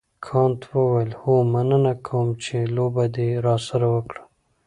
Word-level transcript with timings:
کانت 0.27 0.61
وویل 0.75 1.11
هو 1.21 1.33
مننه 1.53 1.93
کوم 2.07 2.27
چې 2.43 2.57
لوبه 2.75 3.03
دې 3.15 3.29
راسره 3.45 3.87
وکړه. 3.95 4.21